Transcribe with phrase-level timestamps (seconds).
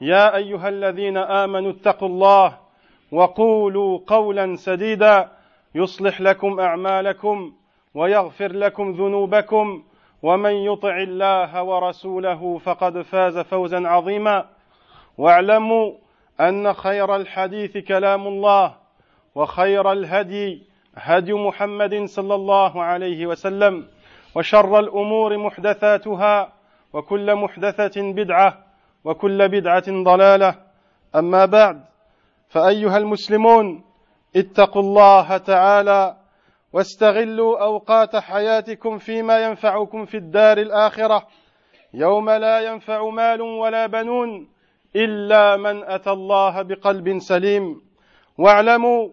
[0.00, 2.58] يا أيها الذين آمنوا اتقوا الله
[3.12, 5.28] وقولوا قولا سديدا
[5.74, 7.52] يصلح لكم أعمالكم
[7.94, 9.82] ويغفر لكم ذنوبكم
[10.22, 14.46] ومن يطع الله ورسوله فقد فاز فوزا عظيما
[15.18, 15.92] واعلموا
[16.40, 18.74] أن خير الحديث كلام الله
[19.34, 20.62] وخير الهدي
[20.96, 23.86] هدي محمد صلى الله عليه وسلم
[24.34, 26.52] وشر الأمور محدثاتها
[26.92, 28.65] وكل محدثة بدعة
[29.06, 30.54] وكل بدعة ضلالة.
[31.16, 31.84] أما بعد
[32.48, 33.84] فأيها المسلمون
[34.36, 36.16] اتقوا الله تعالى
[36.72, 41.26] واستغلوا أوقات حياتكم فيما ينفعكم في الدار الآخرة.
[41.94, 44.48] يوم لا ينفع مال ولا بنون
[44.96, 47.82] إلا من أتى الله بقلب سليم.
[48.38, 49.08] واعلموا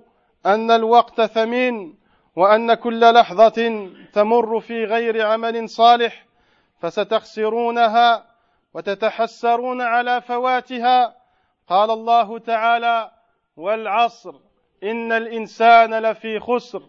[0.46, 1.96] أن الوقت ثمين
[2.36, 6.26] وأن كل لحظة تمر في غير عمل صالح
[6.80, 8.33] فستخسرونها
[8.74, 11.16] وتتحسرون على فواتها.
[11.68, 13.12] قال الله تعالى
[13.58, 14.36] والعصر
[14.84, 16.82] إن الإنسان لفي خسر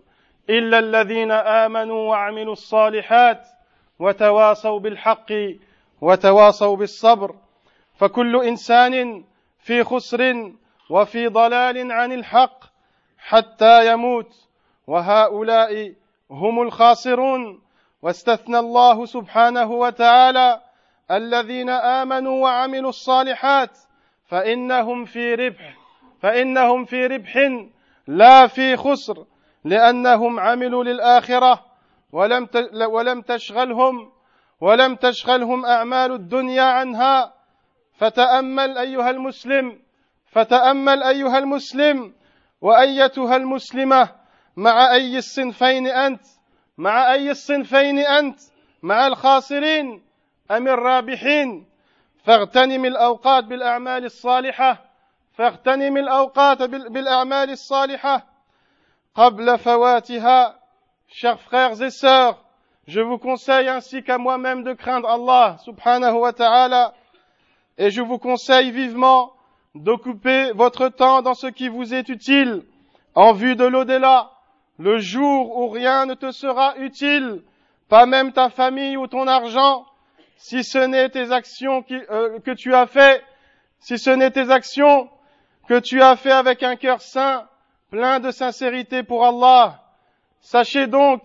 [0.50, 3.46] إلا الذين آمنوا وعملوا الصالحات
[3.98, 5.32] وتواصوا بالحق
[6.00, 7.34] وتواصوا بالصبر.
[7.94, 9.24] فكل إنسان
[9.58, 10.52] في خسر
[10.90, 12.58] وفي ضلال عن الحق
[13.18, 14.32] حتى يموت.
[14.86, 15.94] وهؤلاء
[16.30, 17.60] هم الخاسرون.
[18.02, 20.60] واستثنى الله سبحانه وتعالى
[21.10, 23.78] الذين آمنوا وعملوا الصالحات
[24.26, 25.76] فإنهم في ربح
[26.20, 27.38] فإنهم في ربح
[28.06, 29.24] لا في خسر
[29.64, 31.64] لأنهم عملوا للآخرة
[32.12, 32.48] ولم
[32.88, 34.12] ولم تشغلهم
[34.60, 37.34] ولم تشغلهم أعمال الدنيا عنها.
[37.94, 39.80] فتأمل أيها المسلم
[40.26, 42.14] فتأمل أيها المسلم
[42.60, 44.10] وأيتها المسلمة
[44.56, 46.22] مع أي الصنفين أنت؟
[46.78, 48.38] مع أي الصنفين أنت؟
[48.82, 50.03] مع الخاسرين؟
[50.51, 51.65] ام الرابحين
[52.23, 54.85] فاغتنم الاوقات بالاعمال الصالحه
[55.33, 58.25] فاغتنم الاوقات بالاعمال الصالحه
[59.15, 60.59] قبل فواتها
[61.07, 62.43] chers frères et sœurs
[62.87, 66.93] je vous conseille ainsi qu'à moi-même de craindre Allah subhanahu wa ta'ala
[67.77, 69.33] et je vous conseille vivement
[69.75, 72.63] d'occuper votre temps dans ce qui vous est utile
[73.15, 74.31] en vue de l'au-delà,
[74.77, 77.43] le jour où rien ne te sera utile,
[77.87, 79.85] pas même ta famille ou ton argent,
[80.36, 83.22] si ce n'est tes actions euh, que tu as fait,
[83.78, 85.08] si ce n'est tes actions
[85.68, 87.48] que tu as fait avec un cœur saint,
[87.90, 89.82] plein de sincérité pour Allah.
[90.40, 91.22] Sachez donc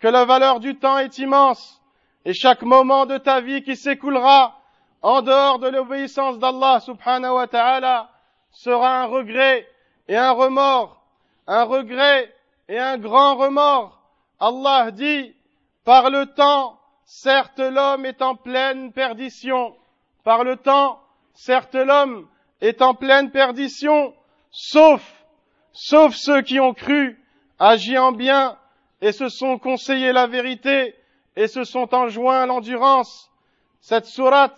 [0.00, 1.80] que la valeur du temps est immense
[2.24, 4.58] et chaque moment de ta vie qui s'écoulera
[5.02, 8.08] en dehors de l'obéissance d'Allah subhanahu wa ta'ala
[8.52, 9.68] sera un regret
[10.08, 11.02] et un remords,
[11.46, 12.32] un regret
[12.68, 13.98] et un grand remords.
[14.38, 15.34] Allah dit,
[15.84, 19.74] par le temps, certes l'homme est en pleine perdition,
[20.24, 21.00] par le temps,
[21.34, 22.28] certes l'homme
[22.60, 24.14] est en pleine perdition,
[24.50, 25.02] sauf,
[25.72, 27.18] sauf ceux qui ont cru,
[27.58, 28.56] agi en bien,
[29.00, 30.94] et se sont conseillés la vérité,
[31.36, 33.30] et se sont enjoints l'endurance.
[33.80, 34.56] Cette sourate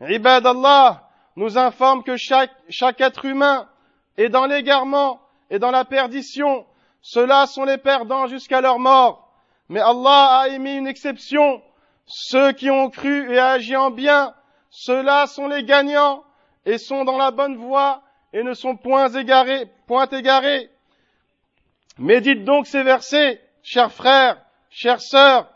[0.00, 3.68] Ibad Allah nous informe que chaque, chaque être humain
[4.16, 5.20] est dans l'égarement
[5.50, 6.66] et dans la perdition.
[7.00, 9.30] Ceux-là sont les perdants jusqu'à leur mort.
[9.68, 11.62] Mais Allah a émis une exception.
[12.06, 14.34] Ceux qui ont cru et agi en bien,
[14.70, 16.24] ceux-là sont les gagnants
[16.64, 20.70] et sont dans la bonne voie et ne sont point égarés, point égarés.
[21.98, 24.38] Médite donc ces versets, chers frères,
[24.70, 25.48] chères sœurs.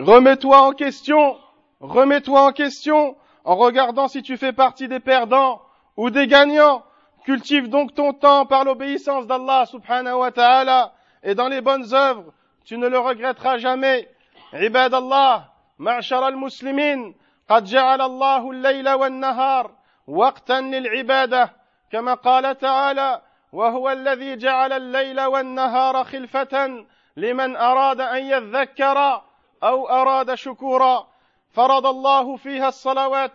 [0.00, 1.38] Remets-toi en question
[1.80, 5.62] Remets-toi en question en regardant si tu fais partie des perdants
[5.96, 6.84] ou des gagnants.
[7.24, 12.32] Cultive donc ton temps par l'obéissance d'Allah subhanahu wa ta'ala et dans les bonnes œuvres.
[12.64, 14.08] Tu ne le regretteras jamais.
[14.52, 15.44] عباد الله
[15.78, 17.14] معشر المسلمين
[17.48, 19.70] قد جعل الله الليل والنهار
[20.06, 21.52] وقتا للعبادة
[21.92, 23.22] كما قال تعالى
[23.52, 26.84] وهو الذي جعل الليل والنهار خلفة
[27.16, 29.22] لمن أراد أن يذكر
[29.62, 31.06] أو أراد شكورا
[31.50, 33.32] فرض الله فيها الصلوات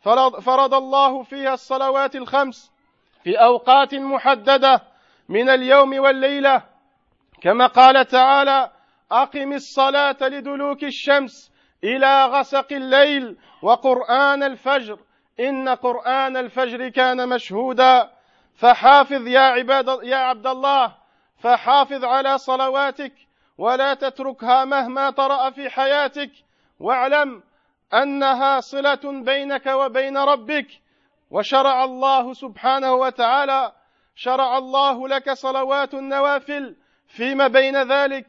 [0.00, 2.72] فرض, فرض الله فيها الصلوات الخمس
[3.24, 4.82] في أوقات محددة
[5.28, 6.62] من اليوم والليلة.
[7.42, 8.70] كما قال تعالى
[9.12, 11.52] أقم الصلاة لدلوك الشمس
[11.84, 14.98] إلى غسق الليل وقرآن الفجر.
[15.40, 18.10] إن قرآن الفجر كان مشهودا.
[18.54, 20.94] فحافظ يا عباد يا عبد الله
[21.38, 23.12] فحافظ على صلواتك
[23.58, 26.30] ولا تتركها مهما طرأ في حياتك.
[26.80, 27.42] واعلم
[27.94, 30.66] أنها صلة بينك وبين ربك.
[31.30, 33.72] وشرع الله سبحانه وتعالى
[34.14, 36.76] شرع الله لك صلوات النوافل
[37.06, 38.26] فيما بين ذلك.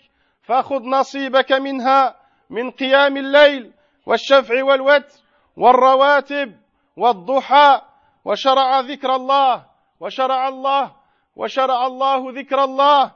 [0.48, 2.16] فخذ نصيبك منها
[2.50, 3.72] من قيام الليل
[4.06, 5.20] والشفع والوتر
[5.58, 6.58] والرواتب
[6.98, 7.82] والضحى
[8.26, 9.66] وشرع ذكر الله
[10.00, 10.96] وشرع الله
[11.36, 13.12] وشرع الله ذكر الله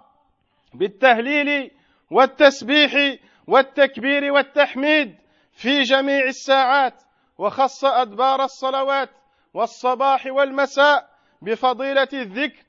[0.74, 1.72] بالتهليل
[2.12, 5.16] والتسبيح والتكبير والتحميد
[5.54, 7.04] في جميع الساعات
[7.38, 9.10] وخص أدبار الصلوات
[9.54, 11.10] والصباح والمساء
[11.42, 12.64] بفضيلة الذكر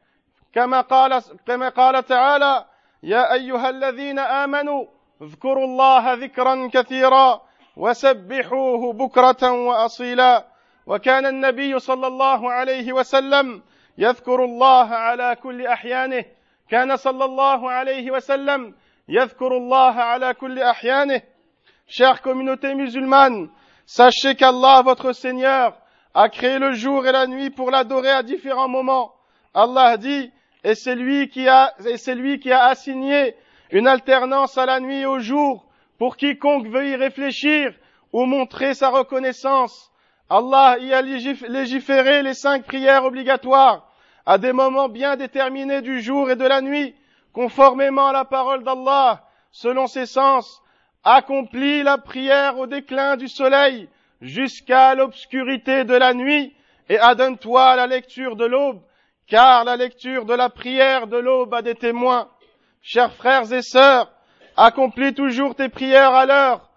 [0.55, 2.65] كما قال كما قال تعالى
[3.03, 4.87] يا أيها الذين آمنوا
[5.23, 7.43] اذكروا الله ذكرا كثيرا
[7.77, 10.47] وسبحوه بكرة وأصيلا.
[10.87, 13.63] وكان النبي صلى الله عليه وسلم
[13.99, 16.25] يذكر الله على كل أحيانه.
[16.69, 18.75] كان صلى الله عليه وسلم
[19.09, 21.23] يذكر الله على كل أحيانه.
[21.87, 23.51] Chère communauté musulmane,
[23.85, 25.77] sachez qu'Allah, votre Seigneur,
[26.15, 29.13] a créé le jour et la nuit pour l'adorer à différents moments.
[29.53, 30.33] Allah dit,
[30.65, 31.75] et c'est lui qui a,
[32.69, 33.35] assigné
[33.71, 35.67] une alternance à la nuit et au jour
[35.99, 37.73] pour quiconque veut y réfléchir
[38.13, 39.91] ou montrer sa reconnaissance.
[40.29, 43.89] Allah y a légiféré les cinq prières obligatoires
[44.25, 46.95] à des moments bien déterminés du jour et de la nuit,
[47.33, 50.63] conformément à la parole d'Allah, selon ses sens,
[51.03, 53.89] accomplit la prière au déclin du soleil
[54.21, 56.55] jusqu'à l'obscurité de la nuit
[56.89, 58.81] et adonne-toi la lecture de l'aube,
[59.27, 62.29] car la lecture de la prière de l'aube a des témoins.
[62.83, 64.13] Chers frères et sœurs,
[64.57, 66.71] accomplis toujours tes prières à l'heure,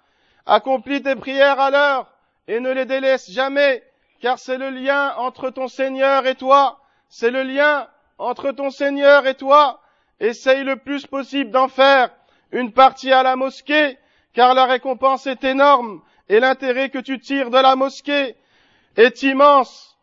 [0.45, 2.11] accomplis tes prières à l'heure
[2.47, 3.83] et ne les délaisse jamais,
[4.21, 7.87] car c'est le lien entre ton Seigneur et toi, c'est le lien
[8.17, 9.81] entre ton Seigneur et toi.
[10.19, 12.09] Essaye le plus possible d'en faire
[12.51, 13.97] une partie à la mosquée,
[14.33, 18.35] car la récompense est énorme et l'intérêt que tu tires de la mosquée
[18.95, 19.97] est immense.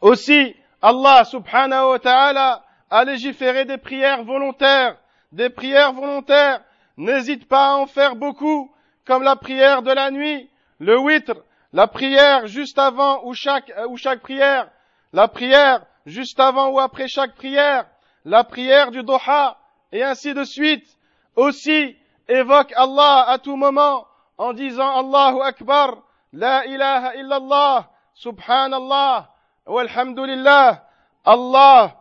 [0.00, 0.54] Aussi,
[0.88, 4.96] Allah subhanahu wa ta'ala a légiféré des prières volontaires,
[5.32, 6.60] des prières volontaires.
[6.96, 8.72] N'hésite pas à en faire beaucoup,
[9.04, 10.48] comme la prière de la nuit,
[10.78, 11.34] le witr,
[11.72, 14.70] la prière juste avant ou chaque, euh, ou chaque prière,
[15.12, 17.86] la prière juste avant ou après chaque prière,
[18.24, 19.58] la prière du doha,
[19.90, 20.86] et ainsi de suite.
[21.34, 21.96] Aussi,
[22.28, 24.06] évoque Allah à tout moment
[24.38, 25.96] en disant Allahu Akbar,
[26.32, 29.32] La ilaha illallah, Subhanallah,
[29.66, 30.84] walhamdulillah,
[31.24, 31.96] Allah,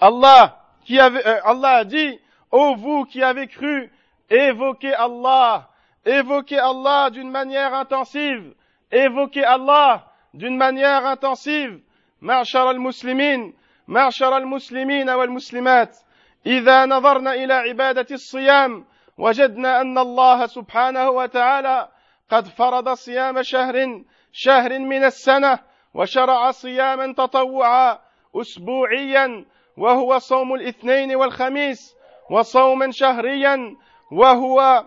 [0.00, 2.18] Allah, qui avait, euh, Allah a dit,
[2.50, 3.90] ô vous qui avez cru,
[4.30, 5.68] évoquez Allah,
[6.04, 8.54] évoquez Allah d'une manière intensive,
[8.90, 11.80] évoquez Allah d'une manière intensive.
[12.24, 13.54] معشر المسلمين
[13.88, 15.98] معشر المسلمين والمسلمات
[16.46, 18.84] إذا نظرنا إلى عبادة الصيام
[19.18, 21.88] وجدنا أن الله سبحانه وتعالى
[22.30, 24.02] قد فرض صيام شهر
[24.32, 25.58] شهر من السنة
[25.94, 27.98] وشرع صياما تطوعا
[28.36, 29.44] أسبوعيا
[29.76, 31.94] وهو صوم الاثنين والخميس
[32.30, 33.76] وصوما شهريا
[34.12, 34.84] وهو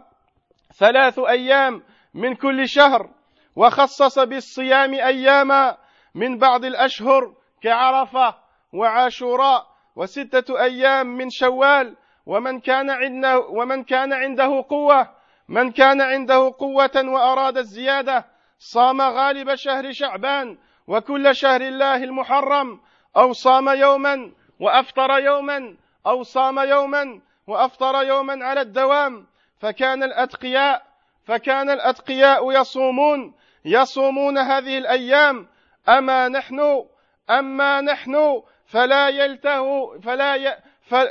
[0.77, 1.83] ثلاث أيام
[2.13, 3.09] من كل شهر
[3.55, 5.77] وخصص بالصيام أياما
[6.15, 8.35] من بعض الأشهر كعرفة
[8.73, 11.95] وعاشوراء وستة أيام من شوال
[12.25, 15.09] ومن كان عنده ومن كان عنده قوة
[15.49, 18.25] من كان عنده قوة وأراد الزيادة
[18.59, 22.79] صام غالب شهر شعبان وكل شهر الله المحرم
[23.17, 25.77] أو صام يوما وأفطر يوما
[26.07, 29.27] أو صام يوما وأفطر يوما على الدوام
[29.59, 30.83] فكان الأتقياء
[31.25, 33.33] فكان الأتقياء يصومون
[33.65, 35.47] يصومون هذه الأيام
[35.89, 36.85] أما نحن
[37.29, 40.57] أما نحن فلا يلته فلا ي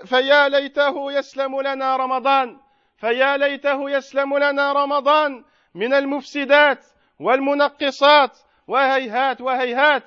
[0.05, 2.61] فيا ليته يسلم لنا رمضان
[2.97, 6.87] فيا ليته يسلم لنا رمضان من المفسدات
[7.21, 10.04] والمنقصات وهيهات وهيهات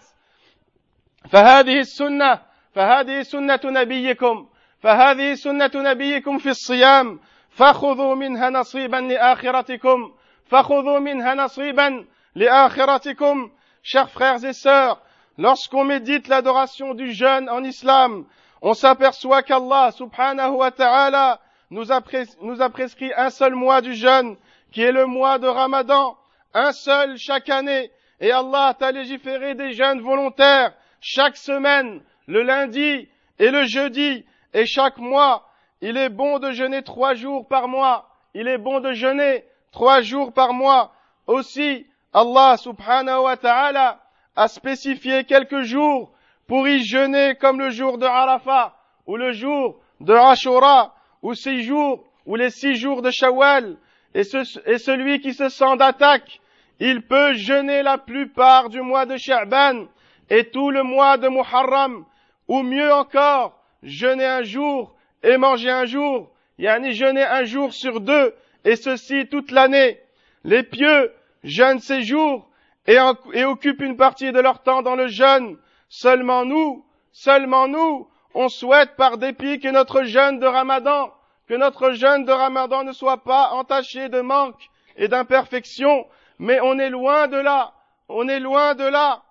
[1.30, 2.40] فهذه السنة
[2.74, 4.48] فهذه سنة نبيكم
[4.80, 7.20] فهذه سنة نبيكم في الصيام
[7.50, 10.14] فخذوا منها نصيبا لآخرتكم
[10.46, 13.50] فخذوا منها نصيبا لآخرتكم
[13.86, 14.98] Chers frères et sœurs,
[15.36, 18.24] lorsqu'on médite l'adoration du jeûne en islam,
[18.62, 21.38] on s'aperçoit qu'Allah subhanahu wa ta'ala
[21.70, 22.00] nous a,
[22.40, 24.38] nous a prescrit un seul mois du jeûne,
[24.72, 26.16] qui est le mois de Ramadan,
[26.54, 33.07] un seul chaque année, et Allah t'a légiféré des jeûnes volontaires chaque semaine, le lundi
[33.39, 35.47] et le jeudi, et chaque mois,
[35.81, 40.01] il est bon de jeûner trois jours par mois, il est bon de jeûner trois
[40.01, 40.91] jours par mois.
[41.27, 43.99] Aussi, Allah subhanahu wa ta'ala
[44.35, 46.11] a spécifié quelques jours
[46.47, 51.63] pour y jeûner comme le jour de Arafat, ou le jour de Ashura, ou six
[51.63, 53.77] jours, ou les six jours de Shawwal,
[54.13, 56.41] et, celui qui se sent d'attaque,
[56.79, 59.85] il peut jeûner la plupart du mois de Sha'ban
[60.29, 62.05] et tout le mois de Muharram,
[62.47, 67.99] ou mieux encore, jeûner un jour et manger un jour, yani jeûner un jour sur
[67.99, 68.33] deux,
[68.65, 69.99] et ceci toute l'année.
[70.43, 72.49] Les pieux jeûnent ces jours
[72.87, 72.99] et,
[73.43, 75.57] occupent une partie de leur temps dans le jeûne.
[75.89, 81.13] Seulement nous, seulement nous, on souhaite par dépit que notre jeûne de Ramadan,
[81.47, 86.05] que notre jeûne de Ramadan ne soit pas entaché de manque et d'imperfection,
[86.38, 87.72] mais on est loin de là,
[88.08, 89.22] on est loin de là.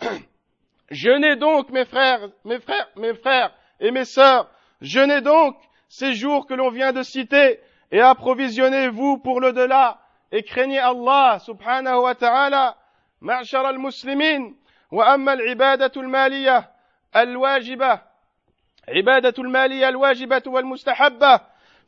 [0.91, 4.49] Jeûnez donc, mes frères, mes frères, mes frères et mes sœurs,
[4.81, 5.55] jeûnez donc
[5.89, 7.59] ces jours que l'on vient de citer
[7.91, 9.99] et approvisionnez-vous pour le delà
[10.31, 12.77] et craignez Allah subhanahu wa ta'ala
[13.23, 14.55] معشر المسلمين
[14.91, 16.69] واما العباده الماليه
[17.15, 18.01] الواجبه
[18.89, 21.39] عباده الماليه الواجبه والمستحبه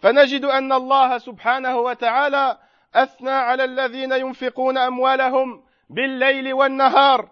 [0.01, 2.57] فنجد ان الله سبحانه وتعالى
[2.94, 7.28] أثنى على الذين ينفقون أموالهم بالليل والنهار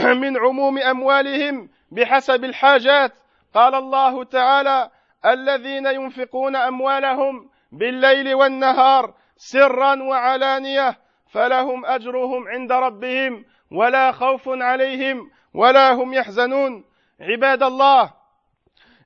[0.22, 3.12] من عموم أموالهم بحسب الحاجات.
[3.54, 4.90] قال الله تعالى
[5.26, 10.98] الذين ينفقون أموالهم بالليل والنهار سرا وعلانية
[11.30, 16.84] فلهم أجرهم عند ربهم ولا خوف عليهم ولا هم يحزنون.
[17.20, 18.12] عباد الله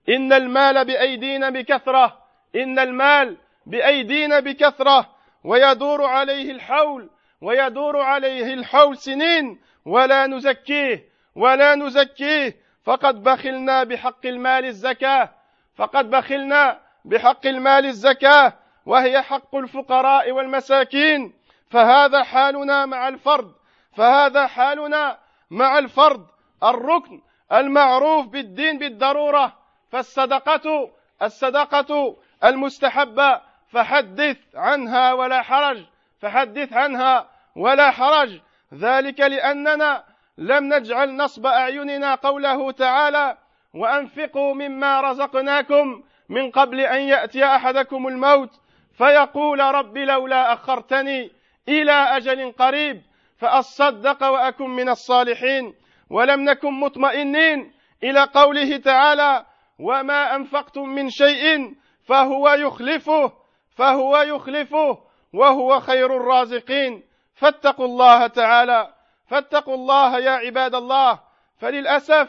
[0.08, 2.18] إن المال بأيدينا بكثرة
[2.56, 5.13] إن المال بأيدينا بكثرة
[5.44, 7.10] ويدور عليه الحول
[7.40, 12.64] ويدور عليه الحول سنين ولا نزكيه ولا نزكيه.
[12.84, 15.30] فقد بخلنا بحق المال الزكاة
[15.76, 18.52] فقد بخلنا بحق المال الزكاة
[18.86, 21.34] وهي حق الفقراء والمساكين.
[21.70, 23.52] فهذا حالنا مع الفرد
[23.96, 25.18] فهذا حالنا
[25.50, 26.26] مع الفرد.
[26.62, 27.22] الركن
[27.52, 29.52] المعروف بالدين بالضرورة
[29.90, 30.90] فالصدقة
[31.22, 33.40] الصدقة المستحبة
[33.74, 35.84] فحدث عنها ولا حرج
[36.20, 38.40] فحدث عنها ولا حرج.
[38.74, 40.04] ذلك لأننا
[40.38, 43.36] لم نجعل نصب أعيننا قوله تعالى
[43.74, 48.50] وأنفقوا مما رزقناكم من قبل أن يأتي أحدكم الموت
[48.98, 51.32] فيقول رب لولا أخرتني
[51.68, 53.02] إلى أجل قريب
[53.38, 55.74] فأصدق وأكن من الصالحين
[56.10, 59.46] ولم نكن مطمئنين إلى قوله تعالى
[59.78, 63.43] وما أنفقتم من شيء فهو يخلفه
[63.74, 64.98] فهو يخلفه
[65.32, 67.02] وهو خير الرازقين.
[67.34, 68.94] فاتقوا الله تعالى
[69.26, 71.20] فاتقوا الله يا عباد الله.
[71.58, 72.28] فللأسف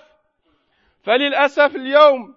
[1.03, 2.35] فللأسف اليوم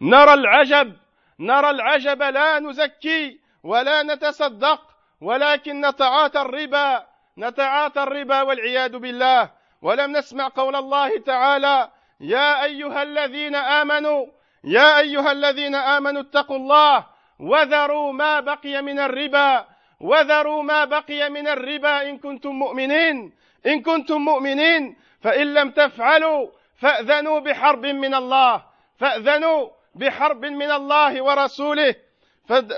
[0.00, 0.96] نرى العجب
[1.38, 4.80] نرى العجب لا نزكي ولا نتصدق
[5.20, 7.06] ولكن نتعاطى الربا
[7.38, 9.50] نتعاطى الربا والعياذ بالله.
[9.82, 14.26] ولم نسمع قول الله تعالى يا أيها الذين آمنوا
[14.64, 17.06] يا أيها الذين آمنوا اتقوا الله
[17.40, 19.66] وذروا ما بقي من الربا
[20.00, 23.32] وذروا ما بقي من الربا إن كنتم مؤمنين.
[23.66, 28.62] إن كنتم مؤمنين فإن لم تفعلوا فأذنوا بحرب من الله
[28.98, 31.94] فأذنوا بحرب من الله ورسوله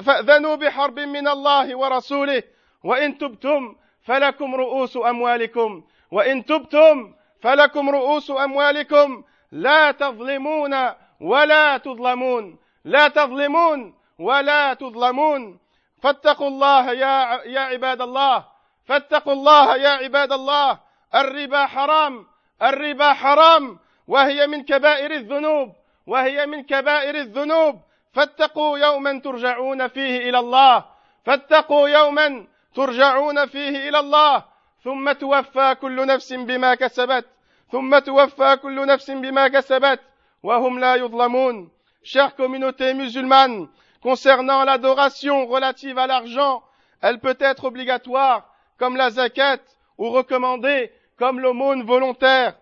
[0.06, 2.42] فأذنوا بحرب من الله ورسوله.
[2.84, 9.24] وإن تبتم فلكم رؤوس أموالكم وإن تبتم فلكم رؤوس أموالكم.
[9.52, 10.74] لا تظلمون
[11.20, 15.58] ولا تظلمون لا تظلمون ولا تظلمون.
[16.02, 18.44] فاتقوا الله يا يا عباد الله.
[18.84, 20.78] فاتقوا الله يا عباد الله.
[21.14, 22.26] الربا حرام.
[22.62, 23.78] الربا حرام.
[24.08, 25.72] وهي من كبائر الذنوب.
[26.06, 27.80] وهي من كبائر الذنوب.
[28.12, 30.84] فاتقوا يوما ترجعون فيه إلى الله.
[31.24, 34.44] فاتقوا يوما ترجعون فيه إلى الله.
[34.84, 37.26] ثم توفى كل نفس بما كسبت.
[37.72, 40.00] ثم توفى كل نفس بما كسبت.
[40.42, 41.70] وهم لا يظلمون.
[42.02, 43.68] chère communauté musulmane.
[44.02, 46.62] Concernant l'adoration relative à l'argent
[47.00, 49.58] elle peut être obligatoire comme la zakat
[49.98, 52.54] ou recommandée comme l'aumône volontaire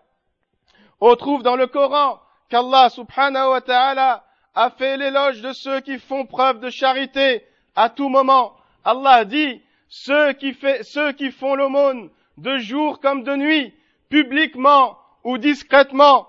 [1.00, 2.20] on trouve dans le Coran
[2.50, 7.44] qu'Allah subhanahu wa ta'ala a fait l'éloge de ceux qui font preuve de charité
[7.76, 8.54] à tout moment.
[8.84, 13.74] Allah dit, ceux qui, ceux qui font l'aumône de jour comme de nuit,
[14.08, 16.28] publiquement ou discrètement,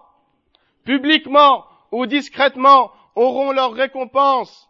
[0.85, 4.69] publiquement ou discrètement auront leur récompense.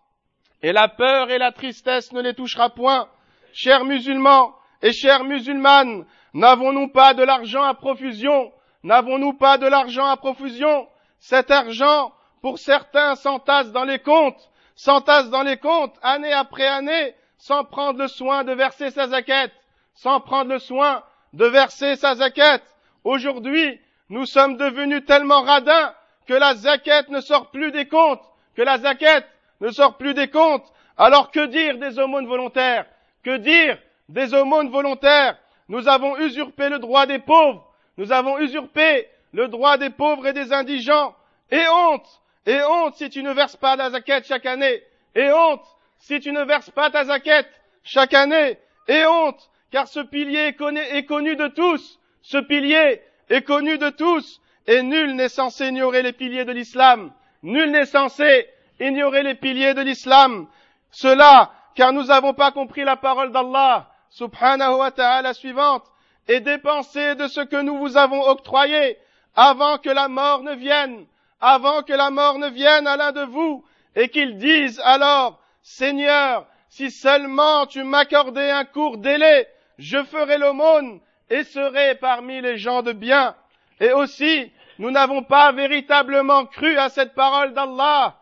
[0.64, 3.08] Et la peur et la tristesse ne les touchera point.
[3.54, 8.52] Chers musulmans et chères musulmanes, n'avons-nous pas de l'argent à profusion?
[8.84, 10.88] N'avons-nous pas de l'argent à profusion?
[11.20, 17.16] Cet argent, pour certains, s'entasse dans les comptes, s'entasse dans les comptes, année après année,
[17.38, 19.54] sans prendre le soin de verser sa zaquette,
[19.94, 21.04] sans prendre le soin
[21.34, 22.64] de verser sa zaquette.
[23.04, 25.94] Aujourd'hui, nous sommes devenus tellement radins
[26.28, 28.24] que la zaquette ne sort plus des comptes,
[28.56, 29.28] que la zaquette
[29.62, 30.66] ne sort plus des comptes.
[30.98, 32.86] Alors que dire des aumônes volontaires?
[33.24, 33.78] Que dire
[34.10, 35.38] des aumônes volontaires?
[35.70, 37.66] Nous avons usurpé le droit des pauvres,
[37.98, 41.16] nous avons usurpé le droit des pauvres et des indigents.
[41.50, 44.82] Et honte Et honte si tu ne verses pas la zaquette chaque année.
[45.16, 45.64] Et honte
[46.00, 47.50] si tu ne verses pas ta zaquette
[47.84, 48.58] chaque année.
[48.88, 52.00] Et honte car ce pilier est connu de tous.
[52.22, 54.42] Ce pilier est connu de tous.
[54.68, 57.14] Et nul n'est censé ignorer les piliers de l'islam.
[57.44, 58.48] Nul n'est censé
[58.82, 60.48] ignorer les piliers de l'islam.
[60.92, 65.86] Cela, car nous n'avons pas compris la parole d'Allah, subhanahu wa ta'ala suivante,
[66.28, 68.98] et dépenser de ce que nous vous avons octroyé
[69.36, 71.06] avant que la mort ne vienne,
[71.40, 73.64] avant que la mort ne vienne à l'un de vous,
[73.96, 79.48] et qu'ils disent alors, Seigneur, si seulement tu m'accordais un court délai,
[79.78, 83.36] je ferai l'aumône et serai parmi les gens de bien.
[83.80, 88.16] Et aussi, nous n'avons pas véritablement cru à cette parole d'Allah,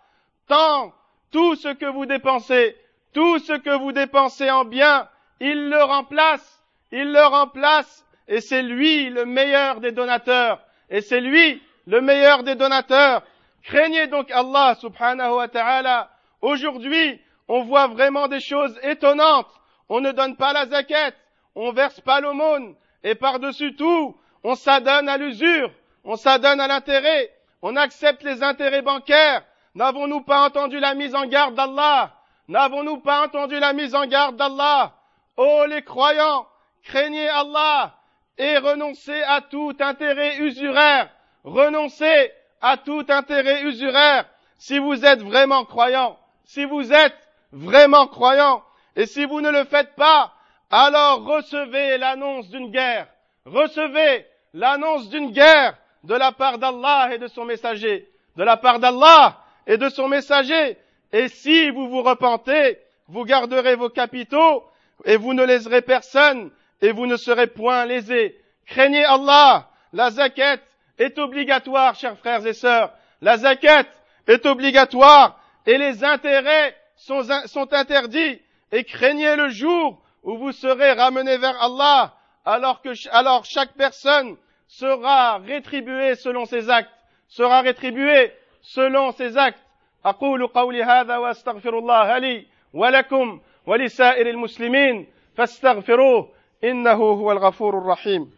[0.49, 0.93] tant
[1.31, 2.75] tout ce que vous dépensez,
[3.13, 5.07] tout ce que vous dépensez en bien,
[5.39, 11.21] il le remplace, il le remplace, et c'est lui le meilleur des donateurs, et c'est
[11.21, 13.23] lui le meilleur des donateurs.
[13.63, 16.09] Craignez donc Allah subhanahu wa ta'ala.
[16.41, 19.51] Aujourd'hui, on voit vraiment des choses étonnantes.
[19.87, 21.17] On ne donne pas la zaquette,
[21.55, 25.71] on verse pas l'aumône, et par-dessus tout, on s'adonne à l'usure,
[26.03, 29.43] on s'adonne à l'intérêt, on accepte les intérêts bancaires.
[29.75, 32.11] N'avons-nous pas entendu la mise en garde d'Allah?
[32.47, 34.93] N'avons-nous pas entendu la mise en garde d'Allah?
[35.37, 36.47] Oh les croyants,
[36.83, 37.93] craignez Allah
[38.37, 41.09] et renoncez à tout intérêt usuraire.
[41.43, 44.25] Renoncez à tout intérêt usuraire
[44.57, 46.17] si vous êtes vraiment croyant.
[46.45, 47.15] Si vous êtes
[47.51, 48.63] vraiment croyant.
[48.95, 50.33] Et si vous ne le faites pas,
[50.71, 53.07] alors recevez l'annonce d'une guerre.
[53.45, 58.09] Recevez l'annonce d'une guerre de la part d'Allah et de son messager.
[58.35, 59.37] De la part d'Allah
[59.69, 60.77] et de son messager.
[61.13, 64.65] Et si vous vous repentez, vous garderez vos capitaux
[65.05, 66.51] et vous ne léserez personne
[66.81, 68.37] et vous ne serez point lésés.
[68.65, 69.69] Craignez Allah.
[69.93, 70.63] La zaquette
[70.97, 72.91] est obligatoire, chers frères et sœurs.
[73.21, 73.89] La zaquette
[74.27, 78.41] est obligatoire et les intérêts sont, interdits.
[78.71, 84.35] Et craignez le jour où vous serez ramenés vers Allah, alors que, alors chaque personne
[84.67, 86.91] sera rétribuée selon ses actes,
[87.27, 89.59] sera rétribuée selon ses actes.
[90.05, 96.29] أقول قولي هذا وأستغفر الله لي ولكم ولسائر المسلمين فاستغفروه
[96.63, 98.31] إنه هو الغفور الرحيم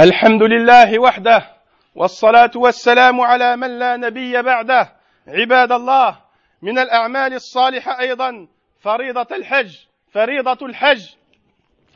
[0.00, 1.51] الحمد لله وحده
[1.94, 4.96] والصلاة والسلام على من لا نبي بعده.
[5.28, 6.20] عباد الله
[6.62, 8.48] من الأعمال الصالحة أيضا
[8.80, 9.76] فريضة الحج
[10.12, 11.02] فريضة الحج.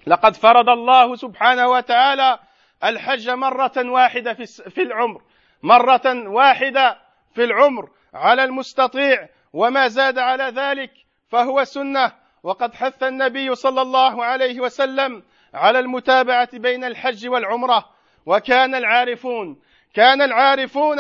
[0.07, 2.39] لقد فرض الله سبحانه وتعالى
[2.85, 4.35] الحج مرة واحدة
[4.71, 5.23] في العمر.
[5.63, 6.99] مرة واحدة
[7.35, 10.91] في العمر على المستطيع وما زاد على ذلك
[11.29, 12.13] فهو سنة.
[12.43, 15.23] وقد حث النبي صلى الله عليه وسلم
[15.55, 17.85] على المتابعة بين الحج والعمرة.
[18.27, 19.61] وكان العارفون
[19.97, 20.99] كان العارفون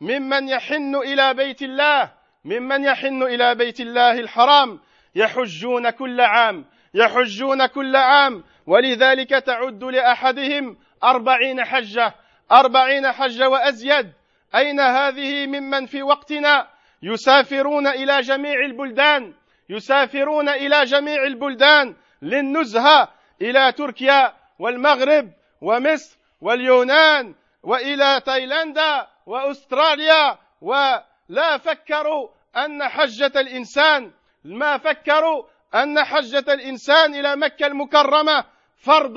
[0.00, 2.12] ممن يحن إلى بيت الله
[2.44, 4.80] ممن يحن إلى بيت الله الحرام
[5.14, 12.14] يحجون كل عام يحجون كل عام ولذلك تعد لأحدهم أربعين حجة
[12.52, 14.12] أربعين حجة وأزيد.
[14.54, 16.68] أين هذه ممن في وقتنا؟
[17.02, 19.34] يسافرون إلى جميع البلدان
[19.68, 23.08] يسافرون إلى جميع البلدان للنزهة
[23.42, 25.30] إلى تركيا والمغرب
[25.60, 27.34] ومصر واليونان
[27.66, 34.12] وإلى تايلاندا وأستراليا ولا فكروا أن حجة الإنسان
[34.44, 38.44] ما فكروا أن حجة الإنسان إلى مكة المكرمة
[38.78, 39.16] فرض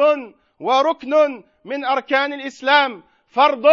[0.59, 3.65] وركن من أركان الإسلام فرض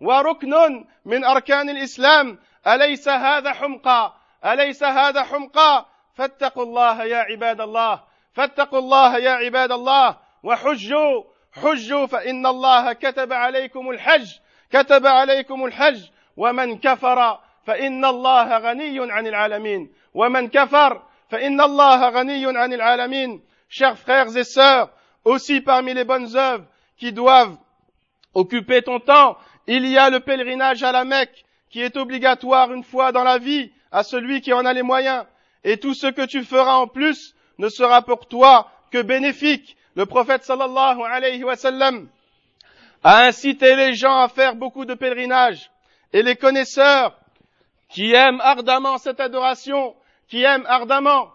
[0.00, 2.38] وركن من أركان الإسلام.
[2.66, 4.14] أليس هذا حمقى؟
[4.44, 11.24] أليس هذا حمقى؟ فاتقوا الله يا عباد الله فاتقوا الله يا عباد الله وحجوا
[11.57, 14.27] حجوا فإن الله كتب عليكم الحج
[14.71, 16.01] كتب عليكم الحج
[16.37, 23.97] ومن كفر فإن الله غني عن العالمين ومن كفر فإن الله غني عن العالمين chers
[23.97, 24.89] frères et sœurs
[25.25, 26.65] aussi parmi les bonnes œuvres
[26.97, 27.57] qui doivent
[28.33, 29.37] occuper ton temps
[29.67, 33.37] il y a le pèlerinage à la Mecque qui est obligatoire une fois dans la
[33.37, 35.25] vie à celui qui en a les moyens
[35.63, 40.06] et tout ce que tu feras en plus ne sera pour toi que bénéfique le
[40.06, 42.08] prophète sallallahu alayhi wa sallam
[43.02, 45.72] a incité les gens à faire beaucoup de pèlerinage
[46.12, 47.18] et les connaisseurs
[47.88, 49.96] qui aiment ardemment cette adoration,
[50.28, 51.32] qui aiment ardemment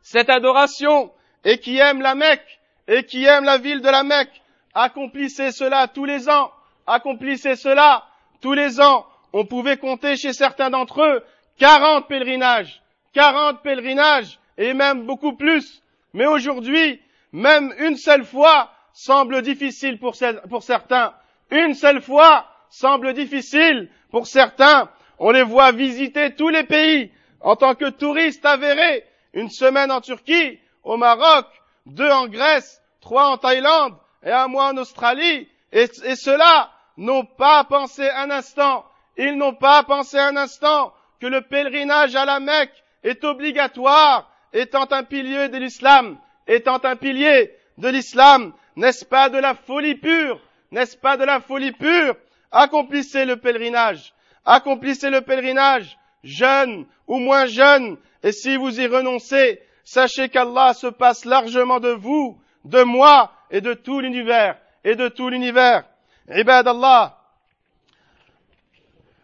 [0.00, 1.12] cette adoration
[1.44, 4.40] et qui aiment la Mecque et qui aiment la ville de la Mecque,
[4.72, 6.50] accomplissez cela tous les ans,
[6.86, 8.06] accomplissez cela
[8.40, 9.04] tous les ans.
[9.34, 11.22] On pouvait compter chez certains d'entre eux
[11.58, 12.80] 40 pèlerinages,
[13.12, 15.82] 40 pèlerinages et même beaucoup plus.
[16.14, 16.98] Mais aujourd'hui,
[17.32, 21.14] même une seule fois semble difficile pour, certains.
[21.50, 24.90] Une seule fois semble difficile pour certains.
[25.18, 29.04] On les voit visiter tous les pays en tant que touristes avérés.
[29.32, 31.46] Une semaine en Turquie, au Maroc,
[31.86, 35.48] deux en Grèce, trois en Thaïlande et un mois en Australie.
[35.72, 38.84] Et, et ceux-là n'ont pas pensé un instant,
[39.16, 44.86] ils n'ont pas pensé un instant que le pèlerinage à la Mecque est obligatoire, étant
[44.90, 50.39] un pilier de l'islam, étant un pilier de l'islam, n'est-ce pas de la folie pure,
[50.71, 52.15] n'est-ce pas de la folie pure
[52.51, 54.13] Accomplissez le pèlerinage,
[54.45, 60.87] accomplissez le pèlerinage, jeune ou moins jeune, et si vous y renoncez, sachez qu'Allah se
[60.87, 65.83] passe largement de vous, de moi et de tout l'univers, et de tout l'univers.
[66.29, 67.13] عباد الله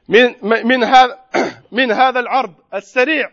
[0.10, 1.20] من, من, هذا
[1.72, 3.32] من هذا العرض السريع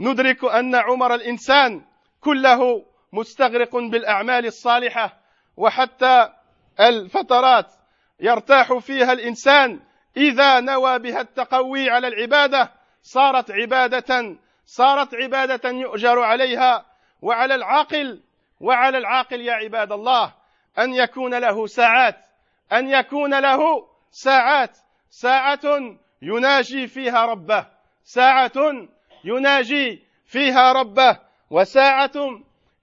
[0.00, 1.82] ندرك أن عمر الإنسان
[2.20, 5.17] كله مستغرق بالأعمال الصالحة
[5.57, 6.29] وحتى
[6.79, 7.73] الفترات
[8.19, 9.79] يرتاح فيها الإنسان
[10.17, 12.71] إذا نوى بها التقوي على العبادة.
[13.01, 16.85] صارت عبادة صارت عبادة يؤجر عليها.
[17.21, 18.23] وعلى العاقل
[18.59, 20.33] وعلى العاقل يا عباد الله
[20.79, 22.25] أن يكون له ساعات
[22.73, 24.77] أن يكون له ساعات.
[25.09, 25.59] ساعة
[26.21, 27.67] يناجي فيها ربه
[28.03, 28.87] ساعة
[29.23, 32.11] يناجي فيها ربه وساعة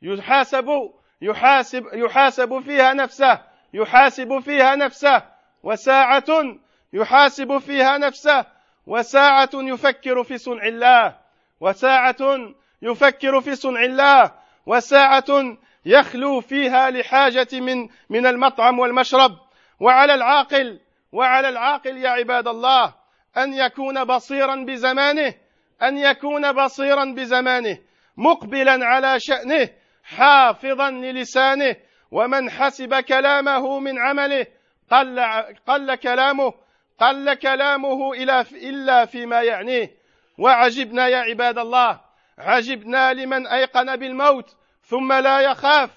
[0.02, 0.90] يحاسب
[1.22, 5.22] يحاسب يحاسب فيها نفسه يحاسب فيها نفسه.
[5.62, 6.58] وساعة
[6.92, 8.46] يحاسب فيها نفسه.
[8.86, 11.16] وساعة يفكر في صنع الله.
[11.60, 12.38] وساعة
[12.82, 14.32] يفكر في صنع الله.
[14.66, 19.38] وساعة يخلو فيها لحاجة من من المطعم والمشرب.
[19.80, 20.80] وعلى العاقل
[21.12, 22.94] وعلى العاقل يا عباد الله
[23.36, 25.34] أن يكون بصيرا بزمانه
[25.82, 27.78] أن يكون بصيرا بزمانه
[28.16, 29.68] مقبلا على شأنه
[30.04, 31.76] حافظا للسانه
[32.10, 34.46] ومن حسب كلامه من عمله
[34.90, 35.20] قل,
[35.66, 36.54] قل كلامه
[36.98, 38.12] قل كلامه
[38.52, 39.90] إلا فيما يعنيه.
[40.38, 42.00] وعجبنا يا عباد الله
[42.38, 45.90] عجبنا لمن أيقن بالموت ثم لا يخاف.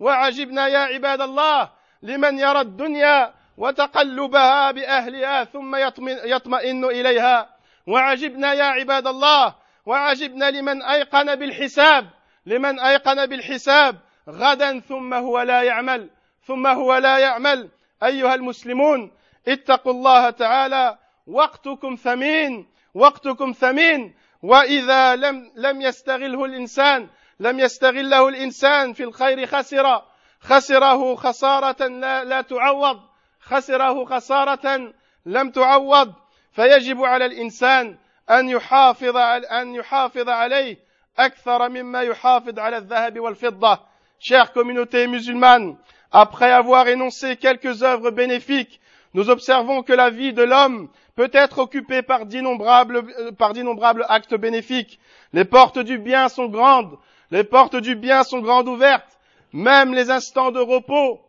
[0.00, 1.70] وعجبنا يا عباد الله
[2.02, 5.76] لمن يرى الدنيا وتقلبها بأهلها ثم
[6.24, 7.58] يطمئن إليها.
[7.86, 9.54] وعجبنا يا عباد الله
[9.86, 12.10] وعجبنا لمن أيقن بالحساب
[12.48, 13.96] لمن أيقن بالحساب
[14.28, 16.10] غدا ثم هو لا يعمل
[16.46, 17.70] ثم هو لا يعمل.
[18.02, 19.12] أيها المسلمون
[19.48, 24.14] اتقوا الله تعالى وقتكم ثمين وقتكم ثمين.
[24.42, 27.08] وإذا لم لم يستغله الإنسان
[27.40, 30.02] لم يستغله الإنسان في الخير خسر
[30.40, 33.00] خسره خسارة لا, لا تعوض
[33.40, 34.92] خسره خسارة
[35.26, 36.14] لم تعوض.
[36.52, 37.98] فيجب على الإنسان
[38.30, 39.16] أن يحافظ
[39.52, 40.87] أن يحافظ عليه.
[41.17, 43.79] أكثر مما يحافظ على الذهب والفضة
[44.19, 45.75] Chère communauté musulmane,
[46.09, 48.79] après avoir énoncé quelques œuvres bénéfiques,
[49.13, 54.05] nous observons que la vie de l'homme peut être occupée par d'innombrables, euh, par d'innombrables
[54.07, 54.99] actes bénéfiques.
[55.33, 56.97] Les portes du bien sont grandes,
[57.31, 59.19] les portes du bien sont grandes ouvertes,
[59.51, 61.19] même les instants de repos.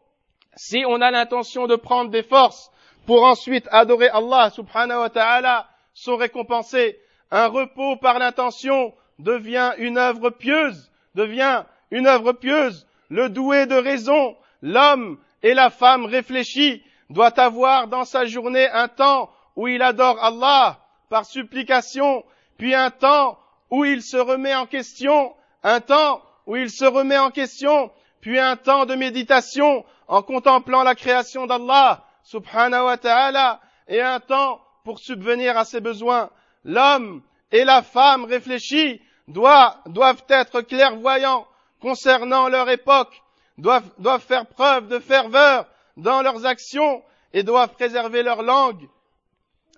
[0.55, 2.71] Si on a l'intention de prendre des forces
[3.07, 6.99] pour ensuite adorer Allah subhanahu wa ta'ala, sont récompensés.
[7.31, 12.88] Un repos par l'intention devient une œuvre pieuse, devient une œuvre pieuse.
[13.10, 18.88] Le doué de raison, l'homme et la femme réfléchis doit avoir dans sa journée un
[18.88, 20.80] temps où il adore Allah
[21.10, 22.24] par supplication,
[22.58, 23.40] puis un temps
[23.72, 28.40] où il se remet en question, un temps où il se remet en question, puis
[28.40, 34.62] un temps de méditation en contemplant la création d'Allah, subhanahu wa ta'ala, et un temps
[34.84, 36.30] pour subvenir à ses besoins.
[36.64, 41.48] L'homme et la femme réfléchis doivent, doivent être clairvoyants
[41.80, 43.22] concernant leur époque,
[43.58, 45.66] doivent, faire preuve de ferveur
[45.98, 47.02] dans leurs actions
[47.34, 48.88] et doivent préserver leur langue.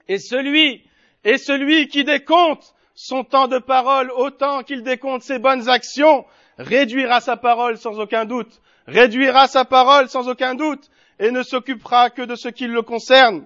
[0.10, 0.84] Celui,
[1.24, 6.26] et celui qui décompte son temps de parole autant qu'il décompte ses bonnes actions,
[6.58, 12.10] réduira sa parole sans aucun doute, réduira sa parole sans aucun doute, et ne s'occupera
[12.10, 13.46] que de ce qui le concerne.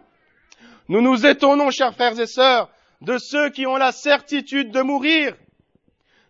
[0.88, 2.70] Nous nous étonnons, chers frères et sœurs,
[3.02, 5.36] de ceux qui ont la certitude de mourir,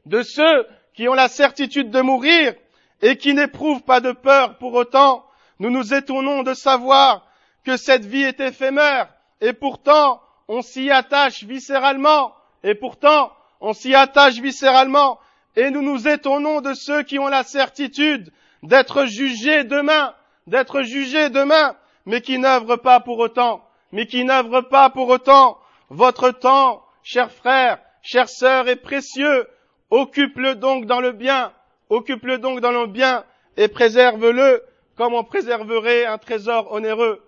[0.06, 2.54] de ceux qui ont la certitude de mourir
[3.02, 5.26] et qui n'éprouvent pas de peur pour autant.
[5.60, 7.26] Nous nous étonnons de savoir
[7.64, 9.10] que cette vie est éphémère
[9.42, 15.20] et pourtant on s'y attache viscéralement et pourtant on s'y attache viscéralement
[15.56, 18.32] et nous nous étonnons de ceux qui ont la certitude
[18.64, 20.14] d'être jugés demain,
[20.48, 25.58] d'être jugés demain, mais qui n'œuvrent pas pour autant, mais qui n'œuvrent pas pour autant.
[25.90, 29.48] Votre temps, chers frères, chères sœurs, est précieux.
[29.91, 31.53] Occupe-le donc dans le bien,
[31.89, 33.25] occupe-le donc dans le bien
[33.57, 34.63] et préserve-le
[34.97, 37.21] comme on préserverait un trésor onéreux.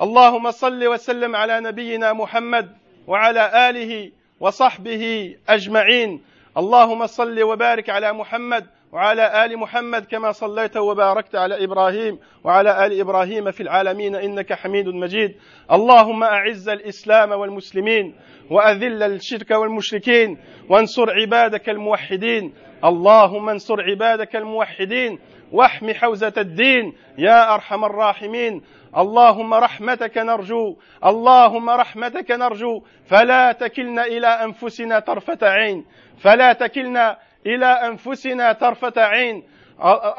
[0.00, 6.22] اللهم صل وسلم على نبينا محمد وعلى اله وصحبه اجمعين
[6.57, 12.99] اللهم صل وبارك على محمد وعلى آل محمد كما صليت وباركت على إبراهيم وعلى آل
[12.99, 15.35] إبراهيم في العالمين إنك حميد مجيد.
[15.71, 18.15] اللهم أعز الإسلام والمسلمين
[18.49, 20.37] وأذل الشرك والمشركين
[20.69, 22.53] وانصر عبادك الموحدين.
[22.85, 25.19] اللهم انصر عبادك الموحدين.
[25.51, 26.93] واحم حوزة الدين.
[27.17, 28.61] يا أرحم الراحمين.
[28.97, 30.77] اللهم رحمتك نرجو.
[31.05, 32.81] اللهم رحمتك نرجو.
[33.05, 35.85] فلا تكلنا إلى أنفسنا طرفة عين.
[36.19, 39.43] فلا تكلنا إلى أنفسنا طرفة عين.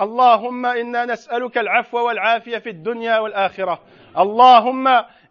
[0.00, 3.80] اللهم إنا نسألك العفو والعافية في الدنيا والآخرة.
[4.18, 4.88] اللهم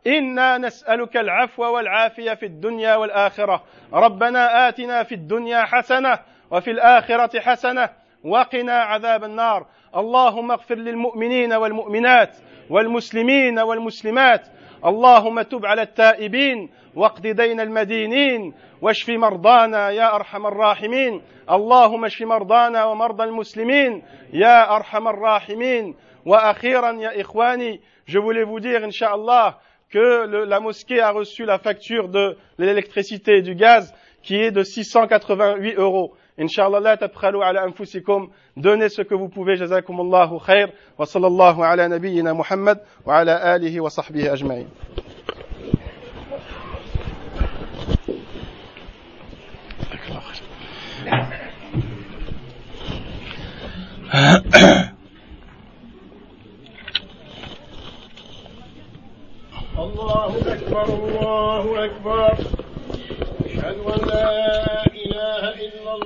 [0.08, 3.64] إنا نسألك العفو والعافية في الدنيا والآخرة.
[3.94, 6.20] ربنا آتنا في الدنيا حسنة
[6.52, 7.90] وفي الآخرة حسنة.
[8.24, 9.66] وقنا عذاب النار.
[9.96, 12.38] اللهم اغفر للمؤمنين والمؤمنات
[12.70, 14.48] والمسلمين والمسلمات.
[14.86, 21.22] اللهم تب على التائبين واقض دين المدينين واشف مرضانا يا أرحم الراحمين.
[21.52, 25.96] اللهم اشف مرضانا ومرضى المسلمين يا أرحم الراحمين.
[26.26, 31.60] وأخيرا يا إخواني je voulais vous dire inchallah que le, la mosquée a reçu la
[31.60, 36.14] facture de l'électricité et du gaz qui est de 688 euros.
[36.38, 38.30] Inch'Allah, la tabkhalu ala anfusikum.
[38.58, 39.56] Donnez ce que vous pouvez.
[39.58, 40.70] Jazakum Allahu khair.
[40.98, 44.68] Wa sallallahu ala nabiyyina Muhammad wa ala alihi wa sahbihi ajma'in.
[59.80, 62.34] الله أكبر الله أكبر
[63.46, 66.00] أشهد أن لا إله إلا الله